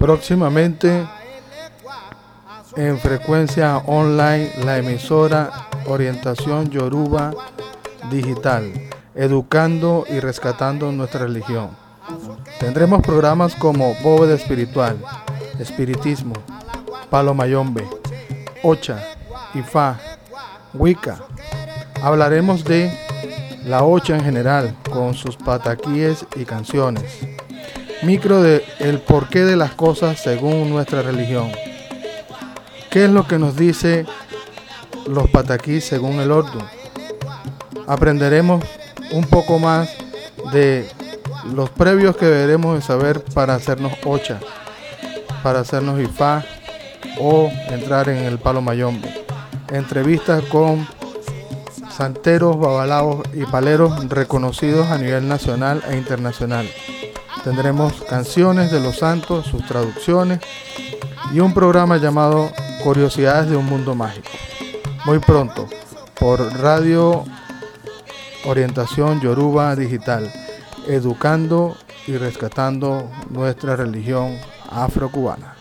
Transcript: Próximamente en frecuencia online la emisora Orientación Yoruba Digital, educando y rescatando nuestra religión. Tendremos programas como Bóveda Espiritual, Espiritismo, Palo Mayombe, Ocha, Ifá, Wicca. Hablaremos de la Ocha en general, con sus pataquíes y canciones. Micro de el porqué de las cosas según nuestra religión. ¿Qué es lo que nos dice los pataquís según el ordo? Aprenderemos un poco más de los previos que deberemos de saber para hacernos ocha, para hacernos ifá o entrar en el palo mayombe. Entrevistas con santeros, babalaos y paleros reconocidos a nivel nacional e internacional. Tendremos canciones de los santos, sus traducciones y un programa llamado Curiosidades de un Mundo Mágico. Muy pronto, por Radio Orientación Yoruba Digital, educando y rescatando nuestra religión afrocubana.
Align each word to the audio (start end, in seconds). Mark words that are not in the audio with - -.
Próximamente 0.00 1.06
en 2.74 2.98
frecuencia 2.98 3.76
online 3.84 4.50
la 4.64 4.78
emisora 4.78 5.68
Orientación 5.84 6.70
Yoruba 6.70 7.32
Digital, 8.10 8.72
educando 9.14 10.06
y 10.08 10.18
rescatando 10.20 10.90
nuestra 10.90 11.26
religión. 11.26 11.76
Tendremos 12.58 13.02
programas 13.02 13.54
como 13.54 13.94
Bóveda 14.02 14.36
Espiritual, 14.36 14.96
Espiritismo, 15.58 16.32
Palo 17.10 17.34
Mayombe, 17.34 17.86
Ocha, 18.62 19.04
Ifá, 19.52 20.00
Wicca. 20.72 21.18
Hablaremos 22.02 22.64
de 22.64 22.90
la 23.66 23.84
Ocha 23.84 24.16
en 24.16 24.24
general, 24.24 24.74
con 24.90 25.12
sus 25.12 25.36
pataquíes 25.36 26.24
y 26.36 26.46
canciones. 26.46 27.20
Micro 28.02 28.42
de 28.42 28.64
el 28.78 28.98
porqué 28.98 29.40
de 29.40 29.56
las 29.56 29.72
cosas 29.72 30.18
según 30.18 30.70
nuestra 30.70 31.02
religión. 31.02 31.52
¿Qué 32.90 33.04
es 33.04 33.10
lo 33.10 33.26
que 33.26 33.38
nos 33.38 33.56
dice 33.56 34.06
los 35.06 35.28
pataquís 35.28 35.84
según 35.84 36.18
el 36.18 36.32
ordo? 36.32 36.58
Aprenderemos 37.86 38.64
un 39.12 39.24
poco 39.24 39.58
más 39.58 39.90
de 40.50 40.88
los 41.52 41.68
previos 41.68 42.16
que 42.16 42.24
deberemos 42.24 42.76
de 42.76 42.82
saber 42.82 43.22
para 43.34 43.54
hacernos 43.54 43.92
ocha, 44.04 44.40
para 45.42 45.60
hacernos 45.60 46.00
ifá 46.00 46.42
o 47.18 47.50
entrar 47.68 48.08
en 48.08 48.24
el 48.24 48.38
palo 48.38 48.62
mayombe. 48.62 49.12
Entrevistas 49.68 50.42
con 50.44 50.88
santeros, 51.90 52.58
babalaos 52.58 53.20
y 53.34 53.44
paleros 53.44 54.08
reconocidos 54.08 54.88
a 54.88 54.96
nivel 54.96 55.28
nacional 55.28 55.82
e 55.90 55.96
internacional. 55.96 56.66
Tendremos 57.44 57.94
canciones 58.02 58.70
de 58.70 58.80
los 58.80 58.98
santos, 58.98 59.46
sus 59.46 59.64
traducciones 59.66 60.40
y 61.32 61.40
un 61.40 61.54
programa 61.54 61.96
llamado 61.96 62.50
Curiosidades 62.82 63.48
de 63.50 63.56
un 63.56 63.64
Mundo 63.66 63.94
Mágico. 63.94 64.28
Muy 65.06 65.20
pronto, 65.20 65.66
por 66.18 66.40
Radio 66.60 67.24
Orientación 68.44 69.20
Yoruba 69.20 69.74
Digital, 69.74 70.30
educando 70.86 71.76
y 72.06 72.18
rescatando 72.18 73.10
nuestra 73.30 73.74
religión 73.74 74.36
afrocubana. 74.70 75.59